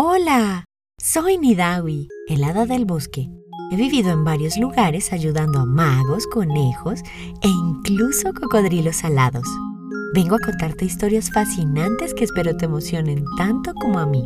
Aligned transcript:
Hola, 0.00 0.64
soy 1.02 1.38
Nidawi, 1.38 2.06
el 2.28 2.44
hada 2.44 2.66
del 2.66 2.84
bosque. 2.84 3.28
He 3.72 3.74
vivido 3.74 4.12
en 4.12 4.22
varios 4.22 4.56
lugares 4.56 5.12
ayudando 5.12 5.58
a 5.58 5.66
magos, 5.66 6.24
conejos 6.28 7.00
e 7.42 7.48
incluso 7.48 8.32
cocodrilos 8.32 9.02
alados. 9.02 9.42
Vengo 10.14 10.36
a 10.36 10.38
contarte 10.38 10.84
historias 10.84 11.32
fascinantes 11.32 12.14
que 12.14 12.22
espero 12.22 12.56
te 12.56 12.66
emocionen 12.66 13.24
tanto 13.36 13.74
como 13.74 13.98
a 13.98 14.06
mí. 14.06 14.22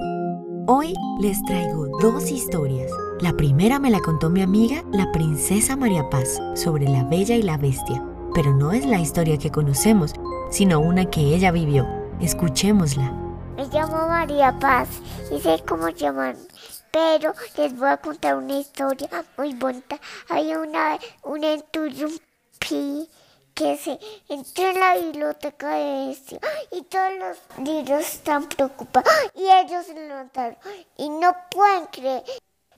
Hoy 0.66 0.93
les 1.19 1.42
traigo 1.44 1.86
dos 2.02 2.30
historias. 2.30 2.92
La 3.22 3.32
primera 3.32 3.78
me 3.78 3.90
la 3.90 4.00
contó 4.00 4.28
mi 4.28 4.42
amiga, 4.42 4.84
la 4.92 5.10
princesa 5.10 5.74
María 5.74 6.10
Paz, 6.10 6.38
sobre 6.54 6.86
la 6.86 7.04
bella 7.04 7.34
y 7.34 7.42
la 7.42 7.56
bestia. 7.56 8.04
Pero 8.34 8.54
no 8.54 8.72
es 8.72 8.84
la 8.84 9.00
historia 9.00 9.38
que 9.38 9.48
conocemos, 9.50 10.12
sino 10.50 10.80
una 10.80 11.06
que 11.06 11.34
ella 11.34 11.50
vivió. 11.50 11.86
Escuchémosla. 12.20 13.10
Me 13.56 13.64
llamo 13.68 14.06
María 14.06 14.58
Paz 14.58 14.88
y 15.33 15.40
sé 15.40 15.62
cómo 15.67 15.88
llamarme. 15.88 16.46
Pero 16.91 17.34
les 17.56 17.74
voy 17.77 17.88
a 17.88 17.96
contar 17.96 18.36
una 18.36 18.59
historia 18.59 19.09
muy 19.38 19.55
bonita. 19.55 19.98
Hay 20.28 20.55
una, 20.55 20.98
un 21.22 21.42
enturumpi 21.42 23.08
que 23.55 23.77
se 23.77 23.98
entró 24.28 24.68
en 24.68 24.80
la 24.80 24.96
biblioteca 24.96 25.70
de 25.70 26.10
este 26.12 26.41
y 26.70 26.82
todos 26.82 27.12
los 27.18 27.66
libros 27.66 28.00
están 28.00 28.48
preocupados 28.48 29.12
y 29.34 29.45
ellos 29.48 29.86
se 29.86 29.95
notaron 29.95 30.56
y 30.96 31.08
no 31.08 31.34
pueden 31.50 31.86
creer 31.86 32.24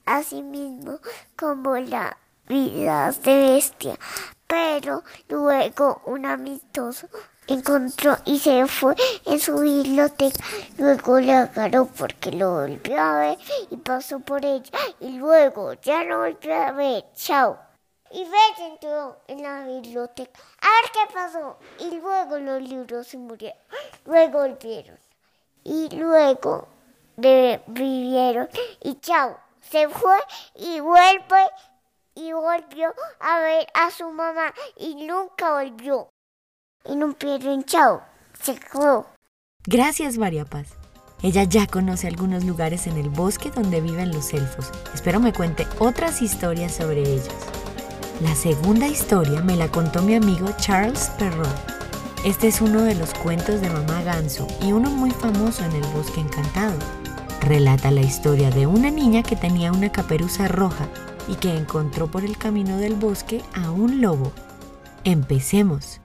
a 0.05 0.23
sí 0.23 0.41
mismo 0.41 0.99
como 1.37 1.75
la 1.77 2.17
vida 2.47 3.11
de 3.11 3.53
bestia. 3.53 3.97
Pero 4.47 5.03
luego 5.27 6.01
un 6.05 6.25
amistoso 6.25 7.07
encontró 7.47 8.17
y 8.25 8.39
se 8.39 8.65
fue 8.67 8.95
en 9.25 9.39
su 9.39 9.59
biblioteca. 9.59 10.43
Luego 10.77 11.19
le 11.19 11.33
agarró 11.33 11.85
porque 11.85 12.31
lo 12.31 12.61
volvió 12.61 12.99
a 12.99 13.19
ver 13.19 13.37
y 13.69 13.77
pasó 13.77 14.19
por 14.19 14.43
ella. 14.43 14.71
Y 14.99 15.17
luego 15.17 15.73
ya 15.73 16.03
no 16.03 16.19
volvió 16.19 16.55
a 16.55 16.71
ver. 16.71 17.05
Chao. 17.15 17.59
Y 18.11 18.23
Beth 18.23 18.59
entró 18.59 19.17
en 19.27 19.43
la 19.43 19.65
biblioteca. 19.65 20.39
A 20.61 20.67
ver 20.67 20.91
qué 20.93 21.13
pasó. 21.13 21.57
Y 21.79 21.99
luego 21.99 22.37
los 22.39 22.61
libros 22.61 23.07
se 23.07 23.17
murieron. 23.17 23.59
Luego 24.05 24.39
volvieron. 24.39 24.99
Y 25.63 25.89
luego 25.95 26.67
vivieron. 27.17 28.49
Y 28.81 28.95
chao. 28.99 29.37
Se 29.61 29.89
fue 29.89 30.17
y 30.53 30.79
vuelve 30.79 31.49
y 32.13 32.31
volvió 32.31 32.93
a 33.19 33.39
ver 33.39 33.67
a 33.73 33.89
su 33.89 34.09
mamá 34.11 34.53
y 34.77 34.95
nunca 34.95 35.53
volvió 35.53 36.09
y 36.87 36.95
no 36.95 37.13
pierden 37.13 37.63
chao. 37.63 38.01
Se 38.41 38.51
acabó. 38.51 39.07
Gracias, 39.65 40.17
María 40.17 40.45
Paz. 40.45 40.75
Ella 41.23 41.43
ya 41.43 41.65
conoce 41.65 42.07
algunos 42.07 42.43
lugares 42.43 42.87
en 42.87 42.97
el 42.97 43.09
bosque 43.09 43.49
donde 43.49 43.81
viven 43.81 44.11
los 44.11 44.33
elfos. 44.33 44.71
Espero 44.93 45.19
me 45.19 45.33
cuente 45.33 45.65
otras 45.79 46.21
historias 46.21 46.73
sobre 46.73 47.01
ellos. 47.01 47.29
La 48.21 48.35
segunda 48.35 48.87
historia 48.87 49.41
me 49.41 49.55
la 49.55 49.69
contó 49.69 50.01
mi 50.01 50.15
amigo 50.15 50.47
Charles 50.57 51.11
Perrault. 51.17 51.49
Este 52.23 52.47
es 52.47 52.61
uno 52.61 52.81
de 52.81 52.95
los 52.95 53.13
cuentos 53.13 53.61
de 53.61 53.69
Mamá 53.69 54.03
Ganso 54.03 54.47
y 54.61 54.71
uno 54.71 54.89
muy 54.89 55.11
famoso 55.11 55.63
en 55.63 55.71
el 55.73 55.85
bosque 55.87 56.21
encantado. 56.21 56.77
Relata 57.41 57.91
la 57.91 58.01
historia 58.01 58.49
de 58.51 58.67
una 58.67 58.89
niña 58.89 59.21
que 59.21 59.35
tenía 59.35 59.71
una 59.71 59.91
caperuza 59.91 60.47
roja 60.47 60.87
y 61.27 61.35
que 61.35 61.55
encontró 61.55 62.09
por 62.09 62.23
el 62.23 62.37
camino 62.37 62.77
del 62.77 62.95
bosque 62.95 63.41
a 63.53 63.71
un 63.71 64.01
lobo. 64.01 64.31
Empecemos. 65.03 66.01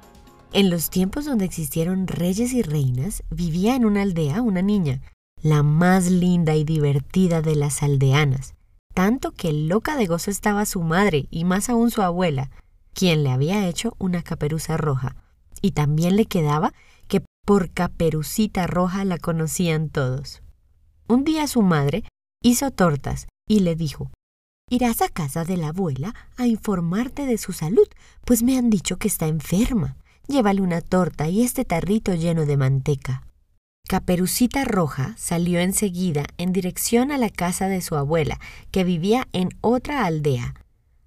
En 0.52 0.68
los 0.68 0.90
tiempos 0.90 1.26
donde 1.26 1.44
existieron 1.44 2.08
reyes 2.08 2.52
y 2.52 2.62
reinas, 2.62 3.22
vivía 3.30 3.76
en 3.76 3.84
una 3.84 4.02
aldea 4.02 4.42
una 4.42 4.62
niña, 4.62 5.00
la 5.42 5.62
más 5.62 6.10
linda 6.10 6.56
y 6.56 6.64
divertida 6.64 7.40
de 7.40 7.54
las 7.54 7.84
aldeanas, 7.84 8.54
tanto 8.92 9.30
que 9.30 9.52
loca 9.52 9.96
de 9.96 10.06
gozo 10.06 10.30
estaba 10.30 10.66
su 10.66 10.82
madre 10.82 11.26
y 11.30 11.44
más 11.44 11.70
aún 11.70 11.92
su 11.92 12.02
abuela, 12.02 12.50
quien 12.94 13.22
le 13.22 13.30
había 13.30 13.68
hecho 13.68 13.94
una 13.98 14.22
caperuza 14.22 14.76
roja, 14.76 15.14
y 15.62 15.70
también 15.70 16.16
le 16.16 16.26
quedaba 16.26 16.72
que 17.06 17.22
por 17.46 17.70
caperucita 17.70 18.66
roja 18.66 19.04
la 19.04 19.18
conocían 19.18 19.88
todos. 19.88 20.42
Un 21.06 21.24
día 21.24 21.46
su 21.46 21.62
madre 21.62 22.04
hizo 22.42 22.72
tortas 22.72 23.28
y 23.46 23.60
le 23.60 23.76
dijo, 23.76 24.10
Irás 24.68 25.02
a 25.02 25.08
casa 25.08 25.44
de 25.44 25.56
la 25.56 25.68
abuela 25.68 26.14
a 26.36 26.46
informarte 26.46 27.26
de 27.26 27.38
su 27.38 27.52
salud, 27.52 27.88
pues 28.24 28.44
me 28.44 28.56
han 28.56 28.70
dicho 28.70 28.98
que 28.98 29.08
está 29.08 29.26
enferma. 29.26 29.96
Llévale 30.30 30.62
una 30.62 30.80
torta 30.80 31.28
y 31.28 31.42
este 31.42 31.64
tarrito 31.64 32.14
lleno 32.14 32.46
de 32.46 32.56
manteca. 32.56 33.24
Caperucita 33.88 34.64
Roja 34.64 35.12
salió 35.18 35.58
enseguida 35.58 36.24
en 36.38 36.52
dirección 36.52 37.10
a 37.10 37.18
la 37.18 37.30
casa 37.30 37.66
de 37.66 37.80
su 37.80 37.96
abuela, 37.96 38.38
que 38.70 38.84
vivía 38.84 39.26
en 39.32 39.48
otra 39.60 40.04
aldea. 40.04 40.54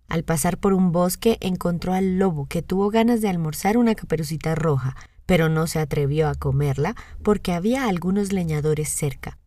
Al 0.09 0.25
pasar 0.25 0.57
por 0.57 0.73
un 0.73 0.91
bosque 0.91 1.37
encontró 1.39 1.93
al 1.93 2.19
lobo 2.19 2.47
que 2.47 2.61
tuvo 2.61 2.89
ganas 2.89 3.21
de 3.21 3.29
almorzar 3.29 3.77
una 3.77 3.95
caperucita 3.95 4.55
roja, 4.55 4.97
pero 5.25 5.47
no 5.47 5.67
se 5.67 5.79
atrevió 5.79 6.27
a 6.27 6.35
comerla 6.35 6.93
porque 7.23 7.53
había 7.53 7.87
algunos 7.87 8.33
leñadores 8.33 8.89
cerca. 8.89 9.37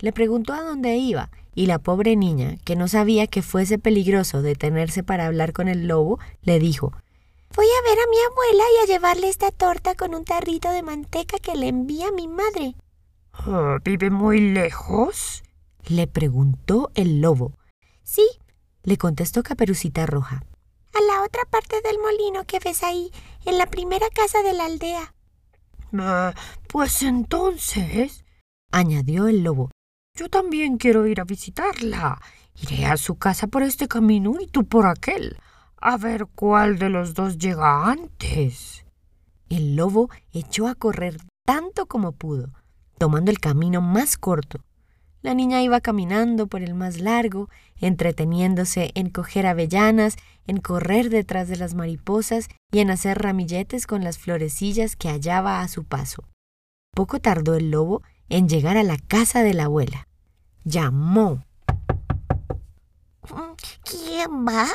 Le 0.00 0.12
preguntó 0.12 0.52
a 0.52 0.60
dónde 0.60 0.96
iba, 0.96 1.30
y 1.54 1.64
la 1.64 1.78
pobre 1.78 2.14
niña, 2.14 2.58
que 2.62 2.76
no 2.76 2.88
sabía 2.88 3.26
que 3.26 3.40
fuese 3.40 3.78
peligroso 3.78 4.42
detenerse 4.42 5.02
para 5.02 5.24
hablar 5.24 5.54
con 5.54 5.68
el 5.68 5.86
lobo, 5.86 6.18
le 6.42 6.58
dijo 6.58 6.92
Voy 7.56 7.66
a 7.66 7.88
ver 7.88 7.98
a 8.00 8.10
mi 8.10 8.16
abuela 8.30 8.64
y 8.74 8.82
a 8.82 8.86
llevarle 8.86 9.28
esta 9.28 9.52
torta 9.52 9.94
con 9.94 10.14
un 10.14 10.24
tarrito 10.24 10.70
de 10.70 10.82
manteca 10.82 11.38
que 11.38 11.54
le 11.54 11.68
envía 11.68 12.10
mi 12.10 12.26
madre. 12.26 12.74
Ah, 13.32 13.78
¿Vive 13.84 14.10
muy 14.10 14.40
lejos? 14.40 15.42
le 15.86 16.06
preguntó 16.06 16.90
el 16.94 17.20
lobo. 17.20 17.52
Sí, 18.02 18.26
le 18.82 18.96
contestó 18.96 19.42
Caperucita 19.42 20.04
Roja. 20.06 20.42
A 20.94 21.00
la 21.02 21.22
otra 21.22 21.44
parte 21.44 21.80
del 21.82 21.98
molino 21.98 22.44
que 22.44 22.58
ves 22.58 22.82
ahí, 22.82 23.12
en 23.44 23.58
la 23.58 23.66
primera 23.66 24.08
casa 24.10 24.42
de 24.42 24.52
la 24.52 24.64
aldea. 24.64 25.14
Ah, 25.96 26.34
pues 26.68 27.02
entonces, 27.02 28.24
añadió 28.72 29.28
el 29.28 29.44
lobo, 29.44 29.70
yo 30.16 30.28
también 30.28 30.76
quiero 30.78 31.06
ir 31.06 31.20
a 31.20 31.24
visitarla. 31.24 32.20
Iré 32.56 32.86
a 32.86 32.96
su 32.96 33.16
casa 33.16 33.46
por 33.46 33.62
este 33.62 33.86
camino 33.86 34.34
y 34.40 34.46
tú 34.46 34.64
por 34.64 34.86
aquel 34.86 35.36
a 35.84 35.98
ver 35.98 36.26
cuál 36.34 36.78
de 36.78 36.88
los 36.88 37.12
dos 37.12 37.36
llega 37.36 37.90
antes. 37.90 38.86
El 39.50 39.76
lobo 39.76 40.08
echó 40.32 40.66
a 40.66 40.74
correr 40.74 41.18
tanto 41.44 41.84
como 41.84 42.12
pudo, 42.12 42.48
tomando 42.96 43.30
el 43.30 43.38
camino 43.38 43.82
más 43.82 44.16
corto. 44.16 44.64
La 45.20 45.34
niña 45.34 45.60
iba 45.60 45.82
caminando 45.82 46.46
por 46.46 46.62
el 46.62 46.72
más 46.72 47.00
largo, 47.00 47.50
entreteniéndose 47.76 48.92
en 48.94 49.10
coger 49.10 49.46
avellanas, 49.46 50.16
en 50.46 50.56
correr 50.56 51.10
detrás 51.10 51.48
de 51.48 51.56
las 51.56 51.74
mariposas 51.74 52.48
y 52.72 52.78
en 52.78 52.90
hacer 52.90 53.18
ramilletes 53.18 53.86
con 53.86 54.02
las 54.04 54.18
florecillas 54.18 54.96
que 54.96 55.10
hallaba 55.10 55.60
a 55.60 55.68
su 55.68 55.84
paso. 55.84 56.24
Poco 56.94 57.20
tardó 57.20 57.56
el 57.56 57.70
lobo 57.70 58.02
en 58.30 58.48
llegar 58.48 58.78
a 58.78 58.84
la 58.84 58.96
casa 58.96 59.42
de 59.42 59.52
la 59.52 59.64
abuela. 59.64 60.08
Llamó. 60.64 61.44
¿Quién 63.84 64.46
va? 64.46 64.66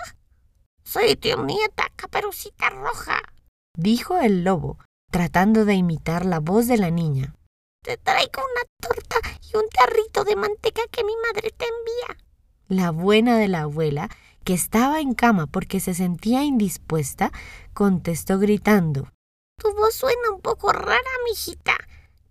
Soy 0.84 1.16
tu 1.16 1.44
nieta, 1.44 1.90
Caperucita 1.96 2.70
Roja, 2.70 3.22
dijo 3.78 4.18
el 4.20 4.44
lobo, 4.44 4.78
tratando 5.12 5.66
de 5.66 5.76
imitar 5.76 6.26
la 6.26 6.40
voz 6.40 6.68
de 6.68 6.78
la 6.78 6.92
niña. 6.92 7.36
Te 7.84 7.98
traigo 7.98 8.42
una 8.42 8.70
torta 8.82 9.16
y 9.52 9.58
un 9.58 9.68
tarrito 9.70 10.24
de 10.24 10.36
manteca 10.36 10.82
que 10.92 11.04
mi 11.04 11.14
madre 11.28 11.52
te 11.52 11.66
envía. 11.66 12.26
La 12.68 12.92
buena 12.92 13.38
de 13.38 13.48
la 13.48 13.62
abuela, 13.62 14.10
que 14.44 14.54
estaba 14.54 15.00
en 15.00 15.14
cama 15.14 15.48
porque 15.48 15.80
se 15.80 15.94
sentía 15.94 16.44
indispuesta, 16.44 17.32
contestó 17.74 18.38
gritando. 18.38 19.10
Tu 19.58 19.74
voz 19.74 19.94
suena 19.94 20.32
un 20.34 20.42
poco 20.42 20.72
rara, 20.72 21.00
mijita. 21.26 21.78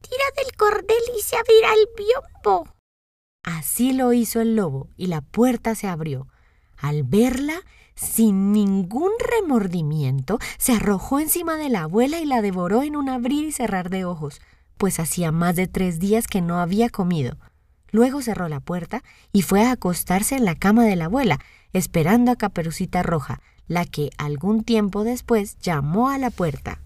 Tira 0.01 0.25
del 0.37 0.57
cordel 0.57 1.03
y 1.19 1.23
se 1.23 1.37
abrirá 1.37 1.73
el 1.75 1.89
biombo. 1.97 2.69
Así 3.43 3.93
lo 3.93 4.13
hizo 4.13 4.41
el 4.41 4.57
lobo 4.57 4.89
y 4.97 5.07
la 5.07 5.21
puerta 5.23 5.75
se 5.75 5.89
abrió. 5.89 6.29
Al 6.79 7.03
verla, 7.03 7.61
sin 7.95 8.53
ningún 8.53 9.11
remordimiento, 9.19 10.39
se 10.59 10.73
arrojó 10.73 11.21
encima 11.21 11.57
de 11.57 11.69
la 11.69 11.83
abuela 11.83 12.21
y 12.21 12.25
la 12.25 12.41
devoró 12.41 12.83
en 12.83 12.97
un 12.97 13.09
abrir 13.09 13.45
y 13.45 13.53
cerrar 13.53 13.91
de 13.91 14.05
ojos, 14.05 14.41
pues 14.77 15.01
hacía 15.01 15.33
más 15.33 15.57
de 15.57 15.67
tres 15.67 15.99
días 15.99 16.27
que 16.29 16.41
no 16.41 16.61
había 16.61 16.89
comido. 16.89 17.37
Luego 17.91 18.23
cerró 18.23 18.49
la 18.49 18.61
puerta 18.61 19.03
y 19.33 19.43
fue 19.43 19.63
a 19.65 19.73
acostarse 19.73 20.37
en 20.37 20.45
la 20.45 20.55
cama 20.55 20.85
de 20.85 20.97
la 20.97 21.07
abuela, 21.07 21.41
esperando 21.73 22.31
a 22.31 22.37
Caperucita 22.37 23.03
Roja, 23.03 23.41
la 23.67 23.85
que 23.85 24.11
algún 24.19 24.63
tiempo 24.63 25.05
después 25.05 25.59
llamó 25.59 26.09
a 26.09 26.19
la 26.19 26.31
puerta. 26.31 26.81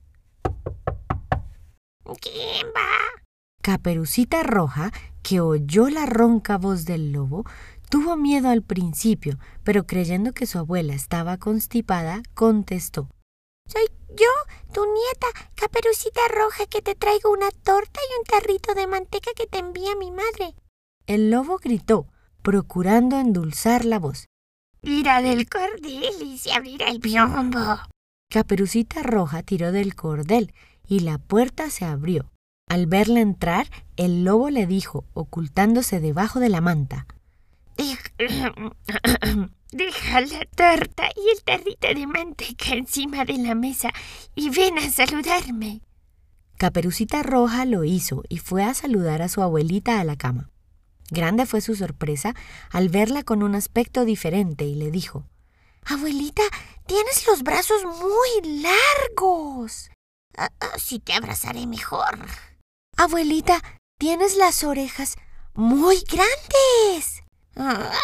¿Quién 2.21 2.67
va? 2.77 3.23
Caperucita 3.63 4.43
Roja, 4.43 4.93
que 5.23 5.41
oyó 5.41 5.89
la 5.89 6.07
ronca 6.07 6.59
voz 6.59 6.85
del 6.85 7.13
lobo, 7.13 7.45
Tuvo 7.93 8.17
miedo 8.17 8.49
al 8.49 8.63
principio, 8.63 9.39
pero 9.65 9.87
creyendo 9.87 10.33
que 10.33 10.47
su 10.47 10.59
abuela 10.59 10.95
estaba 10.95 11.37
constipada, 11.37 12.23
contestó. 12.33 13.11
Soy 13.69 13.83
yo, 14.09 14.73
tu 14.73 14.81
nieta, 14.81 15.27
Caperucita 15.57 16.23
Roja, 16.35 16.65
que 16.65 16.81
te 16.81 16.95
traigo 16.95 17.31
una 17.31 17.51
torta 17.51 18.01
y 18.01 18.19
un 18.19 18.25
tarrito 18.25 18.73
de 18.73 18.87
manteca 18.87 19.33
que 19.37 19.47
te 19.47 19.59
envía 19.59 19.95
mi 19.95 20.11
madre. 20.11 20.55
El 21.07 21.31
lobo 21.31 21.59
gritó, 21.59 22.07
procurando 22.41 23.21
endulzar 23.21 23.85
la 23.85 23.99
voz. 23.99 24.25
Tira 24.81 25.21
del 25.21 25.47
cordel 25.51 26.15
y 26.23 26.39
se 26.39 26.51
abrirá 26.53 26.89
el 26.89 26.99
biombo. 26.99 27.61
Caperucita 28.31 29.03
Roja 29.03 29.43
tiró 29.43 29.71
del 29.71 29.95
cordel 29.95 30.55
y 30.89 31.01
la 31.01 31.19
puerta 31.19 31.69
se 31.69 31.85
abrió. 31.85 32.31
Al 32.71 32.87
verla 32.87 33.21
entrar, 33.21 33.67
el 33.99 34.25
lobo 34.25 34.49
le 34.49 34.67
dijo, 34.67 35.05
ocultándose 35.13 36.01
debajo 36.01 36.41
de 36.41 36.49
la 36.49 36.63
manta. 36.63 37.07
Deja 39.73 40.21
la 40.21 40.45
torta 40.55 41.09
y 41.17 41.31
el 41.31 41.43
tarrito 41.45 41.89
de 41.89 42.07
manteca 42.07 42.75
encima 42.75 43.25
de 43.25 43.39
la 43.39 43.55
mesa 43.55 43.91
y 44.35 44.51
ven 44.51 44.79
a 44.79 44.91
saludarme. 44.91 45.81
Caperucita 46.59 47.23
Roja 47.23 47.65
lo 47.65 47.85
hizo 47.85 48.23
y 48.29 48.39
fue 48.39 48.65
a 48.65 48.75
saludar 48.75 49.23
a 49.23 49.29
su 49.29 49.43
abuelita 49.43 49.99
a 49.99 50.05
la 50.05 50.17
cama. 50.17 50.51
Grande 51.11 51.47
fue 51.47 51.61
su 51.61 51.75
sorpresa 51.75 52.35
al 52.71 52.89
verla 52.89 53.23
con 53.23 53.43
un 53.43 53.55
aspecto 53.55 54.05
diferente 54.05 54.65
y 54.65 54.75
le 54.75 54.91
dijo, 54.91 55.25
Abuelita, 55.85 56.43
tienes 56.87 57.27
los 57.27 57.43
brazos 57.43 57.83
muy 57.85 58.63
largos. 58.63 59.91
Así 60.75 61.01
te 61.01 61.13
abrazaré 61.15 61.67
mejor. 61.67 62.19
Abuelita, 62.97 63.61
tienes 63.99 64.37
las 64.37 64.63
orejas 64.65 65.17
muy 65.55 66.03
grandes. 66.09 67.22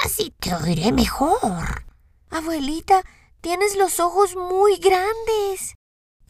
Así 0.04 0.32
te 0.38 0.54
oiré 0.54 0.92
mejor. 0.92 1.84
Abuelita, 2.30 3.02
tienes 3.40 3.76
los 3.76 3.98
ojos 3.98 4.36
muy 4.36 4.76
grandes. 4.76 5.74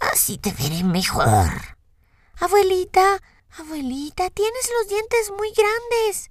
Así 0.01 0.39
te 0.39 0.53
veré 0.53 0.83
mejor. 0.83 1.77
Abuelita, 2.41 3.21
abuelita, 3.59 4.31
tienes 4.31 4.71
los 4.79 4.89
dientes 4.89 5.33
muy 5.37 5.53
grandes. 5.53 6.31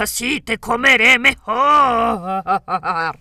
Así 0.00 0.40
te 0.40 0.58
comeré 0.58 1.18
mejor. 1.18 3.20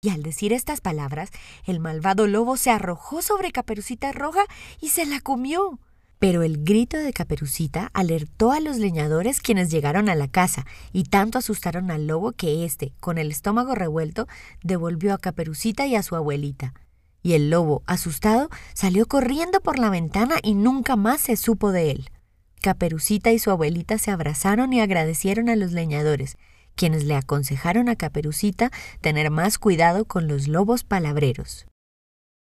Y 0.00 0.10
al 0.10 0.22
decir 0.22 0.52
estas 0.52 0.80
palabras, 0.80 1.30
el 1.64 1.78
malvado 1.78 2.26
lobo 2.26 2.56
se 2.56 2.70
arrojó 2.70 3.22
sobre 3.22 3.52
Caperucita 3.52 4.12
Roja 4.12 4.44
y 4.80 4.88
se 4.88 5.06
la 5.06 5.20
comió. 5.20 5.78
Pero 6.26 6.42
el 6.42 6.64
grito 6.64 6.96
de 6.96 7.12
Caperucita 7.12 7.92
alertó 7.94 8.50
a 8.50 8.58
los 8.58 8.78
leñadores 8.78 9.40
quienes 9.40 9.70
llegaron 9.70 10.08
a 10.08 10.16
la 10.16 10.26
casa 10.26 10.66
y 10.92 11.04
tanto 11.04 11.38
asustaron 11.38 11.92
al 11.92 12.08
lobo 12.08 12.32
que 12.32 12.64
éste, 12.64 12.92
con 12.98 13.18
el 13.18 13.30
estómago 13.30 13.76
revuelto, 13.76 14.26
devolvió 14.60 15.14
a 15.14 15.18
Caperucita 15.18 15.86
y 15.86 15.94
a 15.94 16.02
su 16.02 16.16
abuelita. 16.16 16.74
Y 17.22 17.34
el 17.34 17.48
lobo, 17.48 17.84
asustado, 17.86 18.50
salió 18.74 19.06
corriendo 19.06 19.60
por 19.60 19.78
la 19.78 19.88
ventana 19.88 20.34
y 20.42 20.54
nunca 20.54 20.96
más 20.96 21.20
se 21.20 21.36
supo 21.36 21.70
de 21.70 21.92
él. 21.92 22.10
Caperucita 22.60 23.30
y 23.30 23.38
su 23.38 23.52
abuelita 23.52 23.96
se 23.96 24.10
abrazaron 24.10 24.72
y 24.72 24.80
agradecieron 24.80 25.48
a 25.48 25.54
los 25.54 25.70
leñadores, 25.70 26.38
quienes 26.74 27.04
le 27.04 27.14
aconsejaron 27.14 27.88
a 27.88 27.94
Caperucita 27.94 28.72
tener 29.00 29.30
más 29.30 29.58
cuidado 29.58 30.06
con 30.06 30.26
los 30.26 30.48
lobos 30.48 30.82
palabreros. 30.82 31.68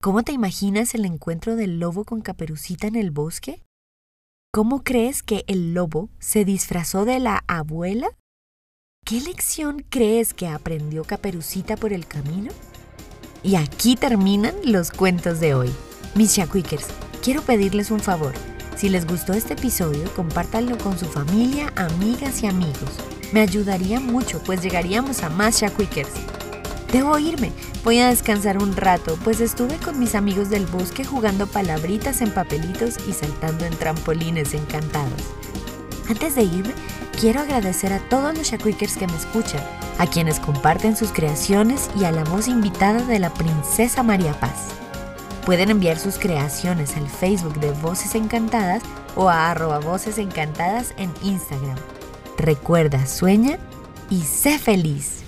¿Cómo 0.02 0.24
te 0.24 0.32
imaginas 0.32 0.96
el 0.96 1.04
encuentro 1.04 1.54
del 1.54 1.78
lobo 1.78 2.04
con 2.04 2.22
Caperucita 2.22 2.88
en 2.88 2.96
el 2.96 3.12
bosque? 3.12 3.62
¿Cómo 4.50 4.82
crees 4.82 5.22
que 5.22 5.44
el 5.46 5.74
lobo 5.74 6.08
se 6.18 6.46
disfrazó 6.46 7.04
de 7.04 7.20
la 7.20 7.44
abuela? 7.48 8.08
¿Qué 9.04 9.20
lección 9.20 9.84
crees 9.90 10.32
que 10.32 10.48
aprendió 10.48 11.04
Caperucita 11.04 11.76
por 11.76 11.92
el 11.92 12.06
camino? 12.06 12.50
Y 13.42 13.56
aquí 13.56 13.94
terminan 13.94 14.54
los 14.64 14.90
cuentos 14.90 15.40
de 15.40 15.52
hoy. 15.52 15.70
Mis 16.14 16.34
Shaquickers, 16.34 16.86
quiero 17.22 17.42
pedirles 17.42 17.90
un 17.90 18.00
favor. 18.00 18.32
Si 18.74 18.88
les 18.88 19.06
gustó 19.06 19.34
este 19.34 19.52
episodio, 19.52 20.10
compártanlo 20.16 20.78
con 20.78 20.98
su 20.98 21.04
familia, 21.04 21.70
amigas 21.76 22.42
y 22.42 22.46
amigos. 22.46 22.96
Me 23.34 23.42
ayudaría 23.42 24.00
mucho, 24.00 24.42
pues 24.44 24.62
llegaríamos 24.62 25.22
a 25.22 25.28
más 25.28 25.60
Shaquickers. 25.60 26.14
Debo 26.92 27.18
irme, 27.18 27.52
voy 27.84 27.98
a 27.98 28.08
descansar 28.08 28.56
un 28.56 28.74
rato, 28.74 29.18
pues 29.22 29.40
estuve 29.40 29.76
con 29.76 29.98
mis 29.98 30.14
amigos 30.14 30.48
del 30.48 30.64
bosque 30.64 31.04
jugando 31.04 31.46
palabritas 31.46 32.22
en 32.22 32.32
papelitos 32.32 32.96
y 33.06 33.12
saltando 33.12 33.66
en 33.66 33.76
trampolines 33.76 34.54
encantados. 34.54 35.22
Antes 36.08 36.34
de 36.34 36.44
irme, 36.44 36.72
quiero 37.20 37.40
agradecer 37.40 37.92
a 37.92 37.98
todos 38.08 38.36
los 38.36 38.46
Shaquickers 38.46 38.96
que 38.96 39.06
me 39.06 39.16
escuchan, 39.16 39.62
a 39.98 40.06
quienes 40.06 40.40
comparten 40.40 40.96
sus 40.96 41.12
creaciones 41.12 41.90
y 42.00 42.04
a 42.04 42.10
la 42.10 42.24
voz 42.24 42.48
invitada 42.48 43.02
de 43.02 43.18
la 43.18 43.34
princesa 43.34 44.02
María 44.02 44.32
Paz. 44.40 44.68
Pueden 45.44 45.70
enviar 45.70 45.98
sus 45.98 46.18
creaciones 46.18 46.96
al 46.96 47.08
Facebook 47.08 47.60
de 47.60 47.72
Voces 47.72 48.14
Encantadas 48.14 48.82
o 49.14 49.28
a 49.28 49.50
arroba 49.50 49.78
Voces 49.78 50.16
Encantadas 50.16 50.94
en 50.96 51.12
Instagram. 51.22 51.76
Recuerda, 52.38 53.06
sueña 53.06 53.58
y 54.08 54.22
sé 54.22 54.58
feliz. 54.58 55.27